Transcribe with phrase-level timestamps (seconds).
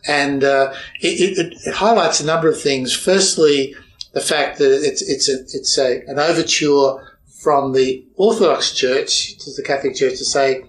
[0.07, 2.93] and uh, it, it, it highlights a number of things.
[2.95, 3.75] Firstly
[4.15, 9.53] the fact that it's it's a, it's a, an overture from the Orthodox Church to
[9.53, 10.65] the Catholic Church to say,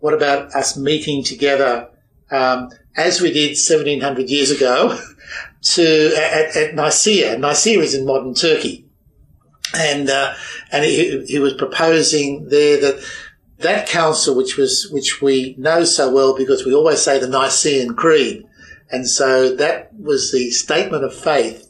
[0.00, 1.88] what about us meeting together
[2.30, 4.98] um, as we did 1700 years ago
[5.62, 7.38] to at, at, Nicaea.
[7.38, 8.86] Nicaea is in modern Turkey,
[9.74, 10.34] and uh,
[10.72, 13.04] and he, he was proposing there that
[13.58, 17.94] that council, which was which we know so well because we always say the Nicene
[17.94, 18.44] Creed,
[18.90, 21.65] and so that was the statement of faith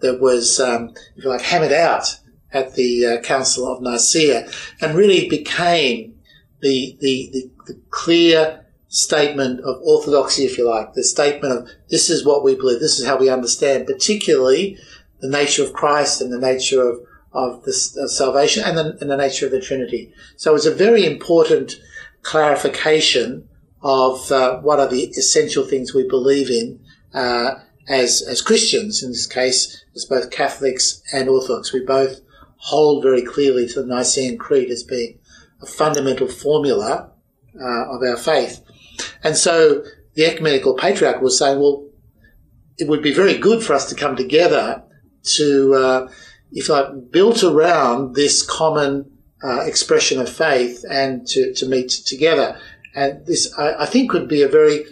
[0.00, 2.18] that was, um, if you like, hammered out
[2.52, 4.48] at the uh, Council of Nicaea
[4.80, 6.14] and really became
[6.60, 12.08] the, the, the, the, clear statement of orthodoxy, if you like, the statement of this
[12.08, 14.78] is what we believe, this is how we understand, particularly
[15.20, 17.00] the nature of Christ and the nature of,
[17.32, 20.12] of this uh, salvation and the, and the nature of the Trinity.
[20.36, 21.78] So it's a very important
[22.22, 23.48] clarification
[23.82, 26.80] of uh, what are the essential things we believe in
[27.14, 27.56] uh,
[27.88, 29.02] as as Christians.
[29.02, 32.20] In this case, as both Catholics and Orthodox, we both
[32.56, 35.18] hold very clearly to the Nicene Creed as being
[35.62, 37.10] a fundamental formula
[37.60, 38.62] uh, of our faith.
[39.22, 39.84] And so
[40.14, 41.88] the ecumenical patriarch was saying, well,
[42.78, 44.82] it would be very good for us to come together
[45.22, 46.12] to, uh,
[46.52, 49.10] if I built around this common
[49.42, 52.58] uh, expression of faith and to, to meet together.
[52.94, 54.86] And this, I, I think, could be a very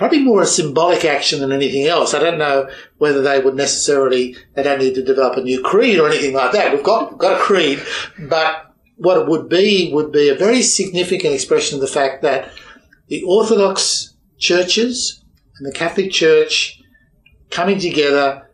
[0.00, 2.14] probably more a symbolic action than anything else.
[2.14, 5.98] I don't know whether they would necessarily, they don't need to develop a new creed
[5.98, 6.72] or anything like that.
[6.72, 7.82] We've got, we've got a creed,
[8.18, 12.50] but what it would be would be a very significant expression of the fact that
[13.08, 15.22] the Orthodox churches
[15.58, 16.80] and the Catholic Church
[17.50, 18.48] coming together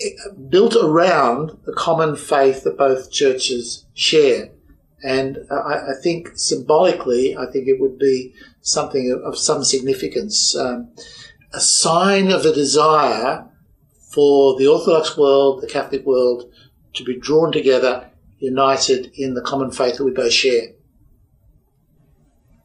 [0.00, 0.08] eh,
[0.48, 4.50] built around the common faith that both churches share.
[5.04, 10.56] And I, I think symbolically, I think it would be something of, of some significance,
[10.56, 10.88] um,
[11.52, 13.46] a sign of a desire
[14.10, 16.50] for the Orthodox world, the Catholic world,
[16.94, 20.68] to be drawn together, united in the common faith that we both share.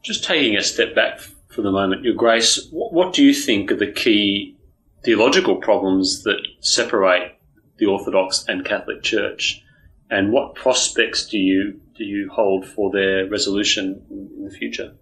[0.02, 3.76] Just taking a step back for the moment, Your Grace, what do you think are
[3.76, 4.56] the key
[5.04, 7.36] theological problems that separate
[7.76, 9.62] the Orthodox and Catholic Church,
[10.10, 14.94] and what prospects do you do you hold for their resolution in the future?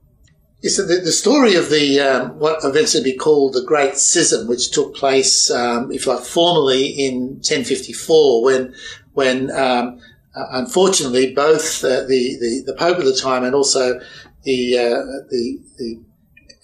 [0.62, 4.48] Yes, so the, the story of the um, what eventually be called the Great Schism,
[4.48, 8.74] which took place, um, if like formally in 1054, when
[9.12, 10.00] when um,
[10.34, 14.00] uh, unfortunately both uh, the, the the Pope at the time and also
[14.42, 16.02] the uh, the the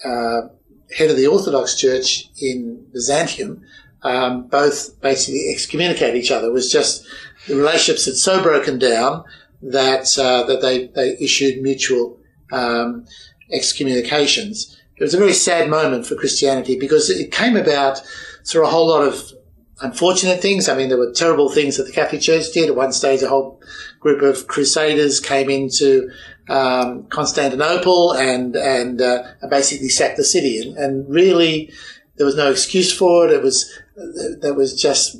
[0.04, 0.48] uh,
[0.96, 3.62] head of the Orthodox Church in Byzantium
[4.04, 6.48] um, both basically excommunicate each other.
[6.48, 7.06] It was just
[7.48, 9.24] the relationships had so broken down
[9.70, 12.18] that uh, that they they issued mutual
[12.52, 13.06] um,
[13.50, 14.76] excommunications.
[14.96, 18.00] It was a very sad moment for Christianity because it came about
[18.46, 19.32] through a whole lot of
[19.80, 20.68] unfortunate things.
[20.68, 22.68] I mean, there were terrible things that the Catholic Church did.
[22.68, 23.60] At one stage, a whole
[24.00, 26.10] group of crusaders came into
[26.48, 30.60] um, Constantinople and and uh, basically sacked the city.
[30.60, 31.72] And, and, really,
[32.16, 33.32] there was no excuse for it.
[33.32, 35.16] It was that was just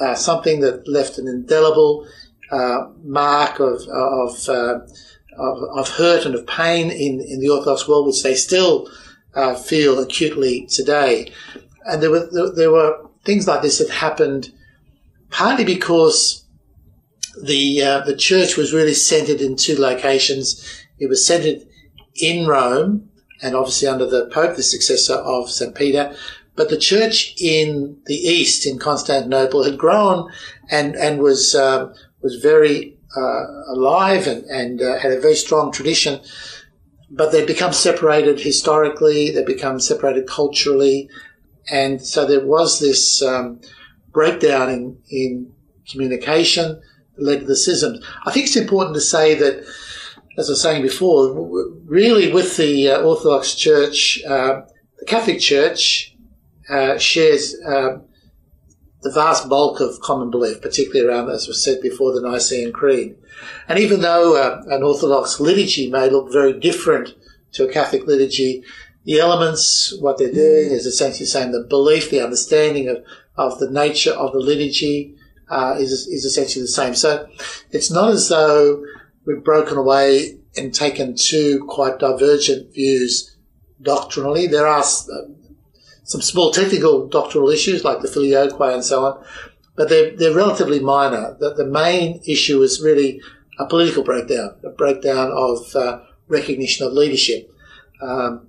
[0.00, 2.06] uh, something that left an indelible
[2.50, 4.78] uh, mark of of, uh,
[5.38, 8.88] of, of hurt and of pain in in the Orthodox world, which they still
[9.34, 11.32] uh, feel acutely today.
[11.84, 14.52] And there were there were things like this that happened
[15.30, 16.44] partly because
[17.42, 20.64] the uh, the church was really centered in two locations.
[20.98, 21.66] It was centered
[22.14, 23.10] in Rome,
[23.42, 25.74] and obviously under the Pope, the successor of St.
[25.74, 26.14] Peter.
[26.54, 30.30] But the church in the east, in Constantinople, had grown
[30.70, 31.94] and and was uh,
[32.26, 32.78] was very
[33.16, 33.44] uh,
[33.76, 36.14] alive and and uh, had a very strong tradition.
[37.18, 39.30] But they'd become separated historically.
[39.30, 41.08] They'd become separated culturally,
[41.80, 43.60] and so there was this um,
[44.18, 44.82] breakdown in
[45.20, 45.52] in
[45.90, 46.66] communication
[47.26, 48.04] led to the schisms.
[48.26, 49.54] I think it's important to say that,
[50.38, 51.22] as I was saying before,
[51.98, 54.62] really with the uh, Orthodox Church, uh,
[54.98, 56.14] the Catholic Church
[56.68, 57.98] uh, shares uh,
[59.06, 63.16] the vast bulk of common belief, particularly around, as was said before, the Nicene Creed.
[63.68, 67.14] And even though uh, an Orthodox liturgy may look very different
[67.52, 68.64] to a Catholic liturgy,
[69.04, 73.04] the elements, what they're doing is essentially saying the belief, the understanding of,
[73.36, 75.14] of the nature of the liturgy,
[75.48, 76.96] uh, is, is essentially the same.
[76.96, 77.28] So
[77.70, 78.84] it's not as though
[79.24, 83.36] we've broken away and taken two quite divergent views
[83.80, 84.48] doctrinally.
[84.48, 84.82] There are
[86.06, 89.24] some small technical doctrinal issues like the filioque and so on,
[89.74, 91.36] but they're, they're relatively minor.
[91.38, 93.20] The, the main issue is really
[93.58, 97.52] a political breakdown, a breakdown of uh, recognition of leadership.
[98.00, 98.48] Um,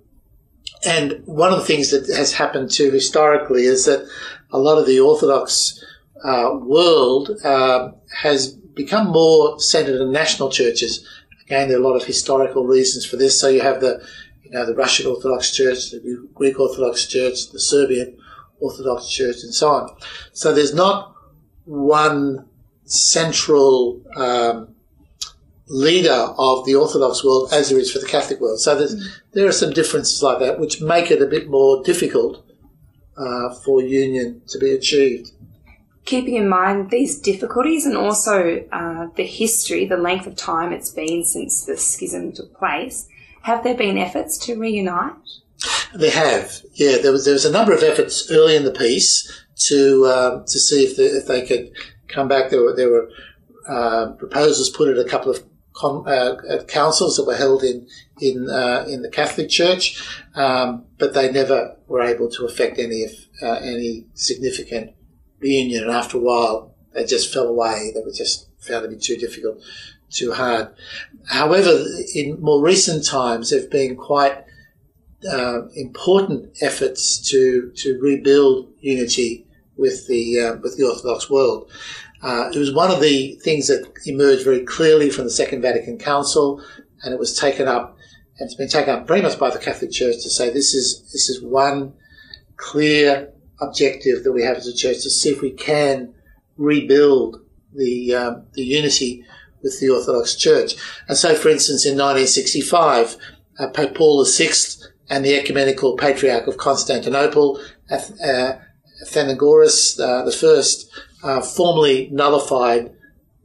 [0.86, 4.08] and one of the things that has happened too historically is that
[4.52, 5.84] a lot of the Orthodox
[6.24, 11.08] uh, world uh, has become more centered in national churches.
[11.46, 13.40] Again, there are a lot of historical reasons for this.
[13.40, 14.06] So you have the,
[14.48, 18.18] you know, the Russian Orthodox Church, the Greek Orthodox Church, the Serbian
[18.60, 19.96] Orthodox Church, and so on.
[20.34, 21.16] So there's not
[21.66, 22.48] one
[22.86, 24.76] central um,
[25.68, 28.60] leader of the Orthodox world as there is for the Catholic world.
[28.60, 29.02] So mm.
[29.34, 32.44] there are some differences like that, which make it a bit more difficult
[33.18, 35.32] uh, for union to be achieved
[36.08, 40.90] keeping in mind these difficulties and also uh, the history, the length of time it's
[40.90, 43.08] been since the schism took place,
[43.48, 45.14] have there been efforts to reunite?
[45.96, 46.98] There have, yeah.
[46.98, 50.60] There was there was a number of efforts early in the peace to um, to
[50.60, 51.72] see if, the, if they could
[52.10, 52.50] come back.
[52.50, 53.10] There were there were
[53.66, 57.88] uh, proposals put at a couple of con- uh, councils that were held in
[58.20, 60.06] in uh, in the Catholic Church,
[60.36, 63.06] um, but they never were able to affect any
[63.42, 64.92] uh, any significant
[65.40, 67.92] reunion, and after a while, they just fell away.
[67.96, 69.62] They were just found to be too difficult,
[70.10, 70.70] too hard.
[71.26, 71.84] However,
[72.16, 74.44] in more recent times, there have been quite
[75.30, 79.46] uh, important efforts to to rebuild unity
[79.76, 81.70] with the uh, with the Orthodox world.
[82.22, 85.98] Uh, it was one of the things that emerged very clearly from the Second Vatican
[85.98, 86.64] Council,
[87.04, 87.98] and it was taken up
[88.40, 91.02] and it's been taken up very much by the Catholic Church to say this is
[91.12, 91.94] this is one
[92.56, 96.14] clear objective that we have as a church to see if we can
[96.58, 97.42] rebuild
[97.74, 99.26] the um, the unity
[99.62, 100.76] with the Orthodox Church.
[101.08, 103.18] And so, for instance, in 1965,
[103.60, 104.52] uh, Pope Paul VI
[105.10, 108.54] and the Ecumenical Patriarch of Constantinople, uh,
[109.04, 110.92] Athenagoras uh, First,
[111.24, 112.94] uh, formally nullified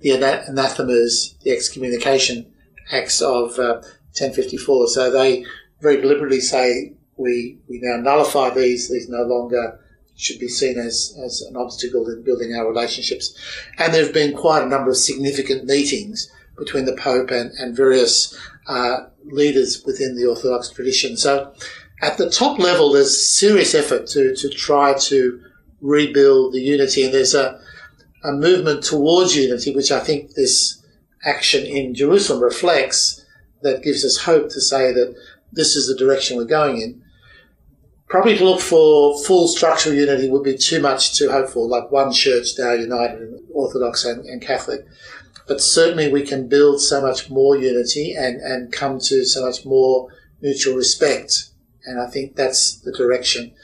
[0.01, 2.53] the anathemas, the excommunication
[2.91, 4.85] acts of 1054.
[4.85, 5.45] Uh, so they
[5.81, 9.79] very deliberately say we we now nullify these; these no longer
[10.17, 13.37] should be seen as, as an obstacle in building our relationships.
[13.79, 17.77] And there have been quite a number of significant meetings between the Pope and, and
[17.77, 21.17] various uh, leaders within the Orthodox tradition.
[21.17, 21.53] So
[22.03, 25.43] at the top level, there's serious effort to, to try to
[25.81, 27.05] rebuild the unity.
[27.05, 27.61] And there's a,
[28.23, 30.85] a movement towards unity, which I think this
[31.25, 33.25] action in Jerusalem reflects,
[33.63, 35.15] that gives us hope to say that
[35.53, 37.02] this is the direction we're going in
[38.13, 41.91] probably to look for full structural unity would be too much to hope for, like
[41.91, 44.85] one church now united, Orthodox and, and Catholic.
[45.49, 49.65] But certainly we can build so much more unity and, and come to so much
[49.65, 50.09] more
[50.43, 51.53] mutual respect.
[51.87, 53.55] And I think that's the direction.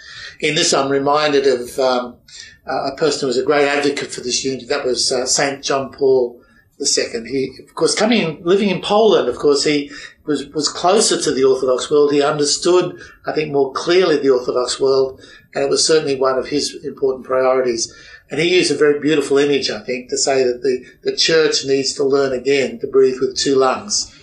[0.40, 2.16] In this, I'm reminded of um,
[2.64, 4.64] a person who was a great advocate for this unity.
[4.64, 6.40] That was uh, Saint John Paul
[6.80, 7.28] II.
[7.28, 9.90] He, of course, coming living in Poland, of course, he
[10.28, 12.12] was, was closer to the Orthodox world.
[12.12, 15.20] He understood, I think, more clearly the Orthodox world,
[15.54, 17.92] and it was certainly one of his important priorities.
[18.30, 21.64] And he used a very beautiful image, I think, to say that the, the church
[21.64, 24.14] needs to learn again to breathe with two lungs.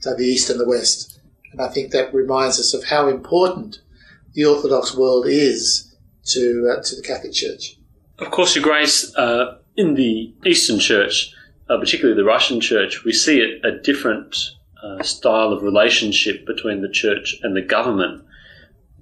[0.00, 1.20] so the East and the West.
[1.52, 3.80] And I think that reminds us of how important
[4.32, 5.94] the Orthodox world is
[6.26, 7.76] to, uh, to the Catholic Church.
[8.18, 11.34] Of course, Your Grace, uh, in the Eastern Church,
[11.68, 14.36] uh, particularly the Russian Church, we see a, a different
[14.82, 18.24] uh, style of relationship between the Church and the government.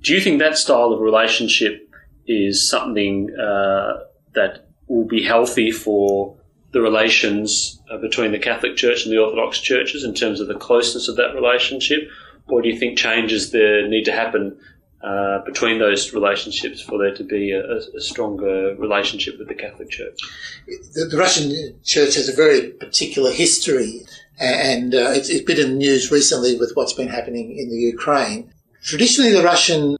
[0.03, 1.89] Do you think that style of relationship
[2.27, 4.05] is something uh,
[4.35, 6.37] that will be healthy for
[6.73, 10.55] the relations uh, between the Catholic Church and the Orthodox churches in terms of the
[10.55, 12.09] closeness of that relationship?
[12.47, 14.59] Or do you think changes there need to happen
[15.03, 19.91] uh, between those relationships for there to be a, a, stronger relationship with the Catholic
[19.91, 20.19] Church?
[20.67, 21.53] The, the Russian
[21.85, 24.03] Church has a very particular history,
[24.38, 27.76] and uh, it's, it's been in the news recently with what's been happening in the
[27.76, 28.52] Ukraine.
[28.83, 29.97] Traditionally, the Russian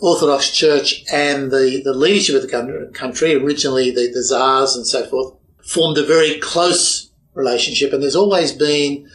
[0.00, 5.04] Orthodox Church and the, the leadership of the country, originally the, the Tsars and so
[5.06, 7.92] forth, formed a very close relationship.
[7.92, 9.10] And there's always been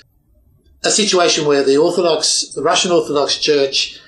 [0.84, 4.00] a situation where the Orthodox, the Russian Orthodox Church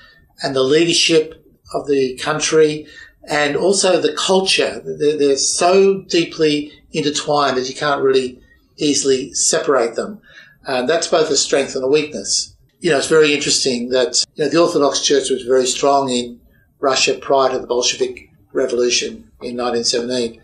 [0.44, 2.88] and the leadership of the country
[3.30, 8.42] and also the culture, they're, they're so deeply intertwined that you can't really
[8.78, 10.20] easily separate them.
[10.66, 12.56] And that's both a strength and a weakness.
[12.80, 16.40] You know, it's very interesting that you know, the Orthodox Church was very strong in
[16.80, 20.42] Russia prior to the Bolshevik Revolution in 1917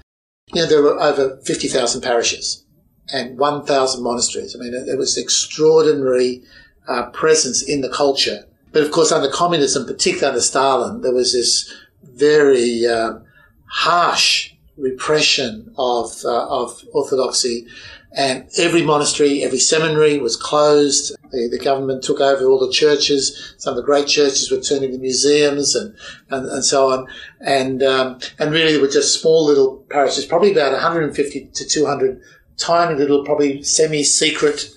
[0.53, 2.65] you know, there were over 50,000 parishes
[3.11, 4.55] and 1,000 monasteries.
[4.55, 6.43] I mean, there was extraordinary
[6.87, 8.45] uh, presence in the culture.
[8.71, 13.23] But of course, under communism, particularly under Stalin, there was this very um,
[13.65, 17.67] harsh repression of uh, of orthodoxy,
[18.11, 21.15] and every monastery, every seminary was closed.
[21.31, 23.55] The, the, government took over all the churches.
[23.57, 25.93] Some of the great churches were turned into museums and,
[26.29, 27.07] and, and so on.
[27.41, 32.21] And, um, and really there were just small little parishes, probably about 150 to 200
[32.55, 34.69] tiny little, probably semi-secret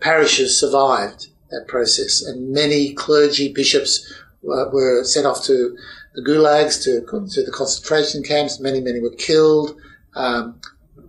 [0.00, 2.22] parishes survived that process.
[2.22, 4.12] And many clergy, bishops
[4.42, 5.76] were, were sent off to
[6.18, 8.58] the gulags, to, to the concentration camps.
[8.58, 9.76] Many, many were killed.
[10.14, 10.60] Um,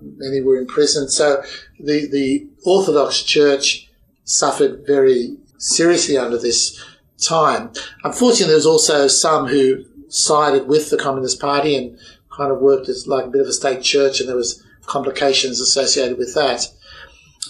[0.01, 1.11] many were imprisoned.
[1.11, 1.41] So
[1.79, 3.89] the, the Orthodox Church
[4.23, 6.79] suffered very seriously under this
[7.17, 7.71] time.
[8.03, 11.97] Unfortunately, there was also some who sided with the Communist Party and
[12.35, 15.59] kind of worked as like a bit of a state church, and there was complications
[15.59, 16.67] associated with that.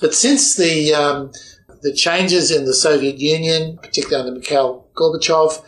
[0.01, 1.32] But since the um,
[1.82, 5.62] the changes in the Soviet Union, particularly under Mikhail Gorbachev,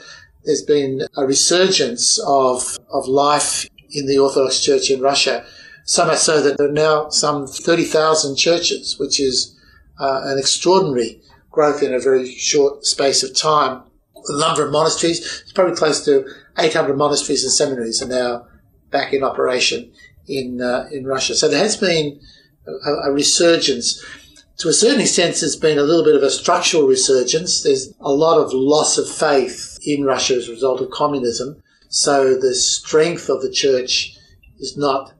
[0.43, 5.45] there's been a resurgence of of life in the Orthodox Church in Russia.
[5.83, 9.57] So much so that there are now some 30,000 churches, which is
[9.99, 13.83] uh, an extraordinary growth in a very short space of time.
[14.13, 16.25] The number of monasteries, it's probably close to
[16.57, 18.47] 800 monasteries and seminaries are now
[18.91, 19.91] back in operation
[20.27, 21.35] in, uh, in Russia.
[21.35, 22.21] So there has been
[22.67, 24.03] a, a resurgence.
[24.59, 27.63] To a certain extent, there's been a little bit of a structural resurgence.
[27.63, 31.61] There's a lot of loss of faith in Russia as a result of communism.
[31.89, 34.15] So the strength of the church
[34.59, 35.13] is not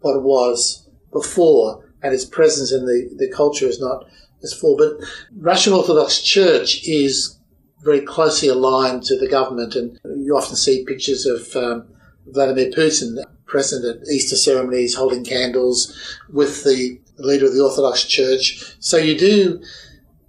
[0.00, 4.04] what it was before, and its presence in the, the culture is not
[4.42, 4.76] as full.
[4.76, 4.98] But
[5.36, 7.38] Russian Orthodox Church is
[7.82, 11.88] very closely aligned to the government, and you often see pictures of um,
[12.26, 15.94] Vladimir Putin present at Easter ceremonies, holding candles
[16.30, 18.74] with the leader of the Orthodox Church.
[18.80, 19.62] So you do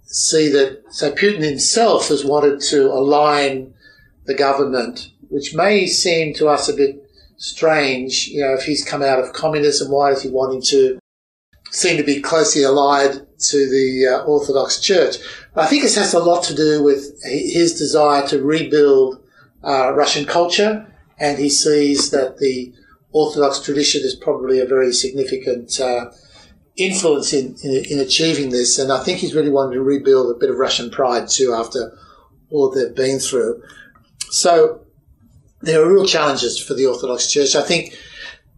[0.08, 0.82] see that.
[0.90, 3.74] So Putin himself has wanted to align
[4.24, 7.02] the government, which may seem to us a bit
[7.36, 8.28] strange.
[8.28, 10.98] You know, if he's come out of communism, why is he wanting to
[11.70, 15.16] seem to be closely allied to the uh, Orthodox Church?
[15.54, 19.22] I think this has a lot to do with his desire to rebuild
[19.64, 20.86] uh, Russian culture,
[21.18, 22.72] and he sees that the
[23.12, 26.10] Orthodox tradition is probably a very significant uh,
[26.78, 28.78] influence in, in, in, achieving this.
[28.78, 31.98] And I think he's really wanted to rebuild a bit of Russian pride too after
[32.50, 33.62] all that they've been through.
[34.30, 34.86] So
[35.60, 37.56] there are real challenges for the Orthodox Church.
[37.56, 37.94] I think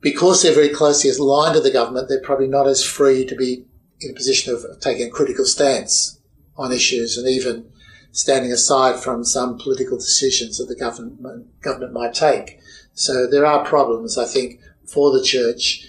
[0.01, 3.65] because they're very closely aligned to the government, they're probably not as free to be
[4.01, 6.19] in a position of taking a critical stance
[6.57, 7.71] on issues and even
[8.13, 12.59] standing aside from some political decisions that the government, government might take.
[12.93, 15.87] So there are problems, I think, for the church.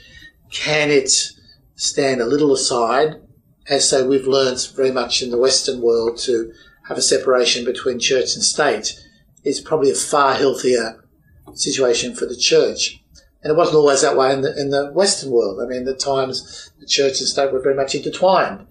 [0.52, 1.32] Can it
[1.82, 3.16] stand a little aside,
[3.68, 6.52] as so we've learned very much in the Western world to
[6.88, 9.00] have a separation between church and state?
[9.44, 11.04] Is probably a far healthier
[11.56, 13.02] situation for the church.
[13.44, 15.60] And it wasn't always that way in the, in the Western world.
[15.60, 18.68] I mean, at times the church and state were very much intertwined,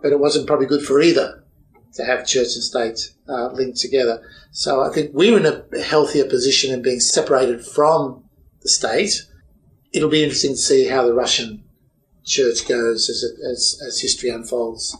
[0.00, 1.44] but it wasn't probably good for either
[1.94, 4.22] to have church and state uh, linked together.
[4.52, 8.24] So I think we're in a healthier position in being separated from
[8.62, 9.26] the state.
[9.92, 11.63] It'll be interesting to see how the Russian
[12.24, 14.96] church goes as, it, as, as history unfolds.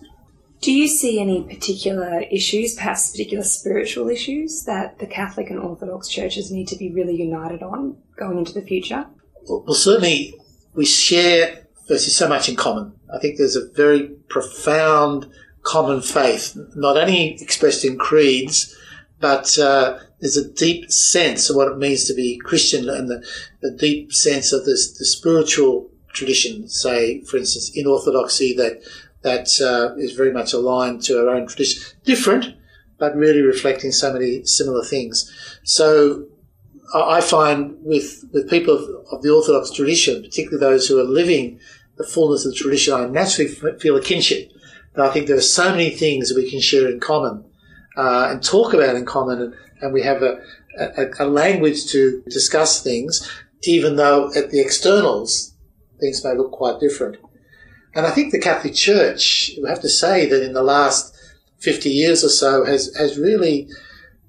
[0.61, 6.09] Do you see any particular issues, perhaps particular spiritual issues, that the Catholic and Orthodox
[6.09, 9.07] churches need to be really united on going into the future?
[9.47, 10.35] Well, certainly
[10.75, 12.95] we share versus so much in common.
[13.13, 15.31] I think there's a very profound
[15.63, 18.75] common faith, not only expressed in creeds,
[19.21, 23.27] but uh, there's a deep sense of what it means to be Christian and the,
[23.61, 28.83] the deep sense of this, the spiritual tradition, say, for instance, in Orthodoxy, that
[29.23, 31.83] that uh, is very much aligned to our own tradition.
[32.05, 32.55] Different,
[32.99, 35.31] but really reflecting so many similar things.
[35.65, 36.27] So
[36.95, 41.59] I find with, with people of, of the Orthodox tradition, particularly those who are living
[41.97, 44.53] the fullness of the tradition, I naturally feel a kinship.
[44.97, 47.45] I think there are so many things that we can share in common
[47.97, 50.41] uh, and talk about in common, and, and we have a,
[50.79, 53.29] a, a, language to discuss things,
[53.63, 55.54] even though at the externals
[56.05, 57.17] things may look quite different.
[57.95, 61.17] And I think the Catholic Church, we have to say that in the last
[61.61, 63.69] 50 years or so, has, has really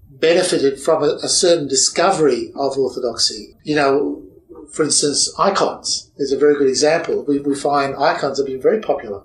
[0.09, 3.55] benefited from a, a certain discovery of orthodoxy.
[3.63, 4.23] You know,
[4.71, 7.25] for instance, icons is a very good example.
[7.27, 9.23] We, we find icons have been very popular.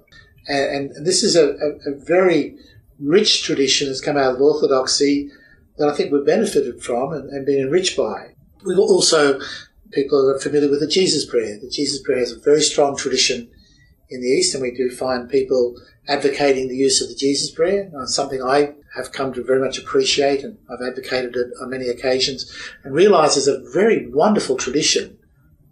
[0.48, 2.56] And, and this is a, a, a, very
[2.98, 5.30] rich tradition that's come out of orthodoxy
[5.76, 8.34] that I think we've benefited from and, and been enriched by.
[8.64, 9.38] We've also,
[9.92, 11.58] people are familiar with the Jesus prayer.
[11.60, 13.50] The Jesus prayer has a very strong tradition
[14.08, 17.90] in the East, and we do find people advocating the use of the Jesus prayer,
[18.06, 22.52] something I have come to very much appreciate, and I've advocated it on many occasions,
[22.82, 25.18] and realise there's a very wonderful tradition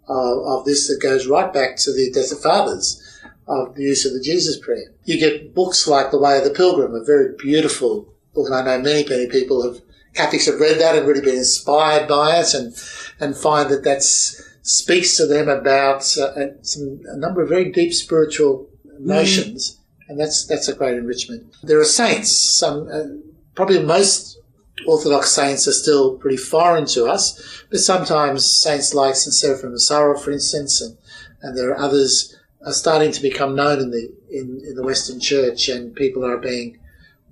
[0.07, 3.03] of, of this that goes right back to the Desert Fathers
[3.47, 4.93] of the use of the Jesus prayer.
[5.03, 8.63] You get books like The Way of the Pilgrim, a very beautiful book, and I
[8.63, 9.81] know many, many people have
[10.13, 12.75] Catholics have read that and really been inspired by it, and
[13.19, 14.03] and find that that
[14.61, 20.09] speaks to them about uh, some, a number of very deep spiritual notions, mm.
[20.09, 21.55] and that's that's a great enrichment.
[21.63, 22.31] There are saints.
[22.31, 23.03] Some uh,
[23.55, 24.39] probably most
[24.87, 29.79] Orthodox saints are still pretty foreign to us, but sometimes saints like Saint Seraphim of
[29.79, 30.97] Sarov, for instance, and,
[31.41, 35.19] and there are others are starting to become known in the in, in the Western
[35.19, 36.78] Church, and people are being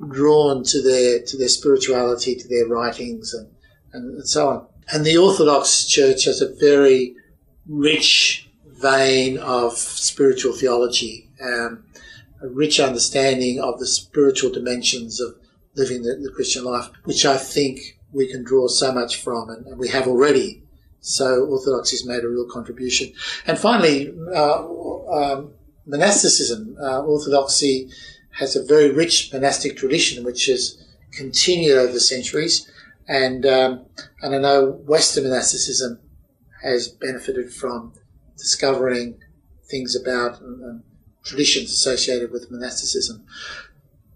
[0.10, 3.50] drawn to their to their spirituality, to their writings, and,
[3.94, 4.68] and, so on.
[4.92, 7.16] And the Orthodox Church has a very
[7.68, 11.84] rich vein of spiritual theology, um,
[12.42, 15.36] a rich understanding of the spiritual dimensions of
[15.76, 19.66] living the, the, Christian life, which I think we can draw so much from, and,
[19.66, 20.64] and we have already.
[21.00, 23.14] So Orthodoxy has made a real contribution.
[23.46, 24.64] And finally, uh,
[25.12, 25.54] um,
[25.88, 26.78] monasticism.
[26.80, 27.90] Uh, Orthodoxy
[28.40, 32.70] has a very rich monastic tradition, which has continued over the centuries.
[33.08, 33.86] And um,
[34.22, 36.00] and I know Western monasticism
[36.62, 37.94] has benefited from
[38.38, 39.20] discovering
[39.70, 40.42] things about
[41.24, 43.26] traditions associated with monasticism.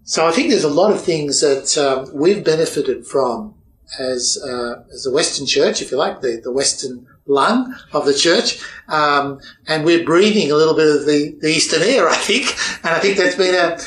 [0.04, 3.54] So I think there's a lot of things that um, we've benefited from
[3.98, 8.14] as uh, as the Western Church, if you like, the, the Western lung of the
[8.14, 12.56] church, um, and we're breathing a little bit of the, the Eastern air, I think,
[12.84, 13.78] and I think that's been a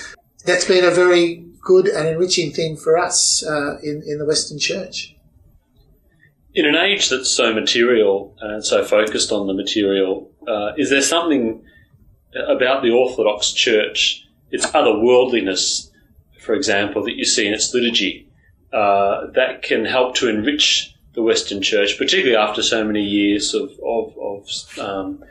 [0.45, 4.60] that's been a very good and enriching thing for us uh, in in the Western
[4.60, 5.15] Church
[6.55, 11.01] in an age that's so material and so focused on the material, uh, is there
[11.01, 11.62] something
[12.47, 15.91] about the Orthodox Church, its otherworldliness,
[16.39, 18.29] for example, that you see in its liturgy,
[18.71, 23.71] uh, that can help to enrich the Western Church, particularly after so many years of,
[23.86, 25.23] of, of um,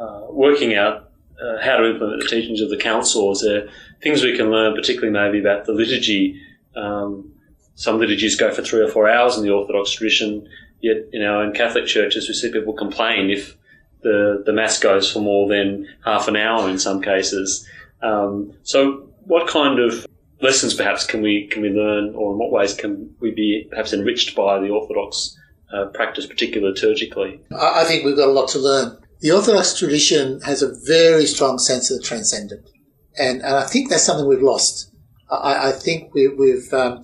[0.00, 1.10] uh, working out
[1.42, 3.32] uh, how to implement the teachings of the Council?
[3.32, 3.68] Is there
[4.04, 6.40] things we can learn, particularly maybe about the liturgy?
[6.76, 7.32] Um,
[7.74, 10.48] some liturgies go for three or four hours in the Orthodox tradition.
[10.80, 13.56] Yet, in our own Catholic churches, we see people complain if
[14.02, 17.66] the, the Mass goes for more than half an hour in some cases.
[18.02, 20.06] Um, so, what kind of
[20.40, 23.92] lessons perhaps can we can we learn, or in what ways can we be perhaps
[23.94, 25.36] enriched by the Orthodox
[25.72, 27.40] uh, practice, particularly liturgically?
[27.58, 28.98] I think we've got a lot to learn.
[29.20, 32.68] The Orthodox tradition has a very strong sense of the transcendent,
[33.18, 34.90] and, and I think that's something we've lost.
[35.30, 37.02] I, I think we, have um,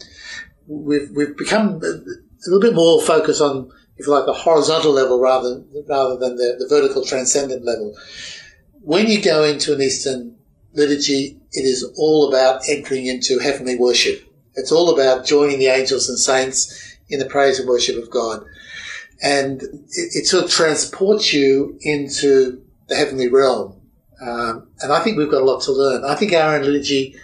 [0.67, 5.21] we've we've become a little bit more focused on, if you like, the horizontal level
[5.21, 7.97] rather rather than the, the vertical transcendent level.
[8.83, 10.37] When you go into an Eastern
[10.73, 14.25] liturgy, it is all about entering into heavenly worship.
[14.55, 18.45] It's all about joining the angels and saints in the praise and worship of God.
[19.23, 23.80] And it, it sort of transports you into the heavenly realm.
[24.21, 26.05] Um, and I think we've got a lot to learn.
[26.05, 27.17] I think our own liturgy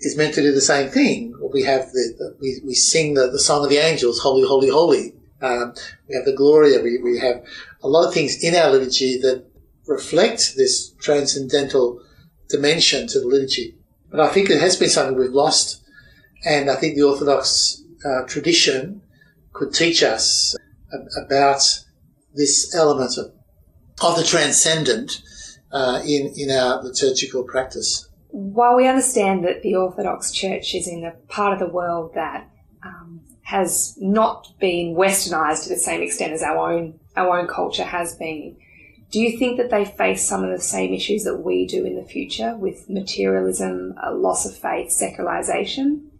[0.00, 1.34] is meant to do the same thing.
[1.52, 4.68] We have the, the we, we sing the, the song of the angels, holy, holy,
[4.68, 5.14] holy.
[5.42, 5.74] Um,
[6.08, 6.82] we have the Gloria.
[6.82, 7.44] We, we have
[7.82, 9.44] a lot of things in our liturgy that
[9.86, 12.00] reflect this transcendental
[12.48, 13.76] dimension to the liturgy.
[14.10, 15.82] But I think it has been something we've lost,
[16.44, 19.02] and I think the Orthodox uh, tradition
[19.52, 20.56] could teach us
[21.16, 21.84] about
[22.34, 23.32] this element of,
[24.02, 25.22] of the transcendent
[25.72, 28.08] uh, in, in our liturgical practice.
[28.28, 32.48] While we understand that the Orthodox Church is in a part of the world that
[32.84, 37.84] um, has not been westernized to the same extent as our own our own culture
[37.84, 38.56] has been,
[39.10, 41.96] do you think that they face some of the same issues that we do in
[41.96, 46.10] the future with materialism, loss of faith, secularization?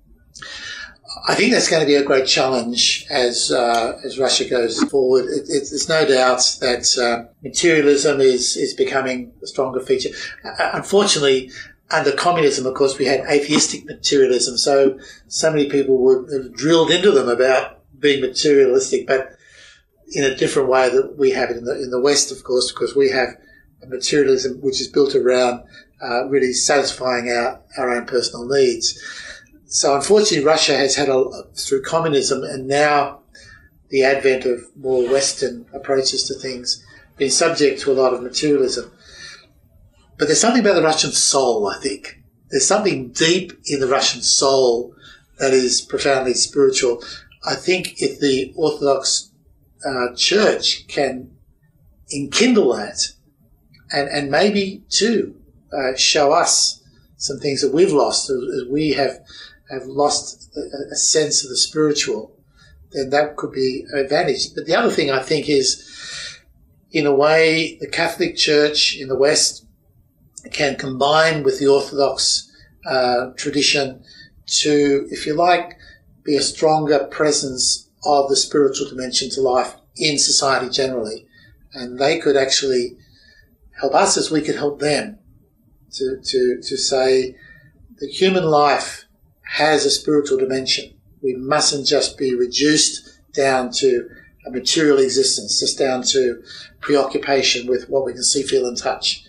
[1.27, 5.27] I think that's going to be a great challenge as uh, as Russia goes forward.
[5.27, 10.11] It, it, there's no doubt that uh, materialism is is becoming a stronger feature.
[10.45, 11.51] Uh, unfortunately,
[11.91, 14.99] under communism, of course, we had atheistic materialism, so
[15.29, 19.37] so many people were drilled into them about being materialistic, but
[20.13, 22.71] in a different way that we have it in the in the West, of course,
[22.73, 23.31] because we have
[23.83, 25.65] a materialism which is built around
[26.03, 29.01] uh, really satisfying our our own personal needs.
[29.77, 33.21] So unfortunately, Russia has had a, through communism and now
[33.91, 36.83] the advent of more Western approaches to things,
[37.19, 38.91] been subject to a lot of materialism.
[40.19, 42.23] But there's something about the Russian soul, I think.
[42.51, 44.95] There's something deep in the Russian soul
[45.39, 47.05] that is profoundly spiritual.
[47.45, 49.31] I think if the Orthodox
[49.87, 51.37] uh, Church can
[52.11, 53.13] enkindle that
[53.93, 55.37] and, and maybe too
[55.71, 56.83] uh, show us
[57.19, 59.21] some things that we've lost as, we have
[59.71, 62.37] have lost a, a, sense of the spiritual,
[62.93, 64.55] then that could be an advantage.
[64.55, 66.41] But the other thing I think is,
[66.93, 69.67] in a way, the Catholic Church in the West
[70.53, 72.51] can combine with the Orthodox
[72.87, 74.03] uh, tradition
[74.47, 75.77] to, if you like,
[76.23, 81.27] be a stronger presence of the spiritual dimension to life in society generally.
[81.73, 82.97] And they could actually
[83.81, 85.19] help us as we could help them
[85.93, 87.37] to, to, to say
[87.99, 89.06] the human life
[89.47, 90.93] has a spiritual dimension.
[91.23, 94.09] We mustn't just be reduced down to
[94.47, 96.43] a material existence, just down to
[96.81, 99.25] preoccupation with what we can see, feel, and touch.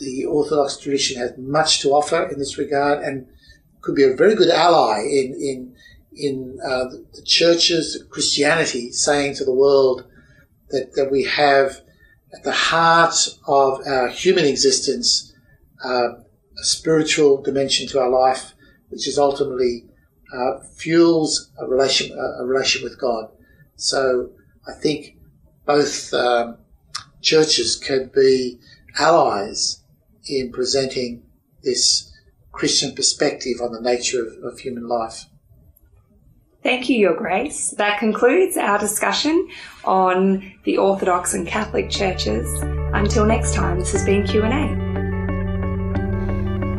[0.00, 3.26] The Orthodox tradition has much to offer in this regard and
[3.80, 5.76] could be a very good ally in in
[6.16, 10.04] in uh, the churches, Christianity, saying to the world
[10.70, 11.80] that, that we have
[12.32, 13.14] at the heart
[13.46, 15.34] of our human existence
[15.84, 16.14] uh,
[16.58, 18.53] a spiritual dimension to our life
[18.94, 19.84] which is ultimately
[20.32, 23.28] uh, fuels a relation a relation with God.
[23.74, 24.30] So
[24.68, 25.16] I think
[25.66, 26.58] both um,
[27.20, 28.60] churches can be
[28.98, 29.82] allies
[30.26, 31.24] in presenting
[31.64, 32.12] this
[32.52, 35.24] Christian perspective on the nature of, of human life.
[36.62, 37.70] Thank you, Your Grace.
[37.72, 39.48] That concludes our discussion
[39.84, 42.48] on the Orthodox and Catholic churches.
[42.94, 44.83] Until next time, this has been Q&A.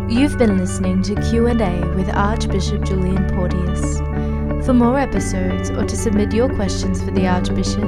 [0.07, 3.97] You've been listening to Q&A with Archbishop Julian Porteous.
[4.63, 7.83] For more episodes or to submit your questions for the Archbishop,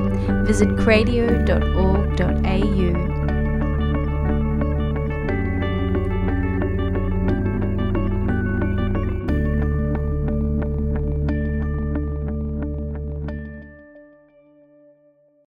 [0.47, 3.16] visit cradio.org.au.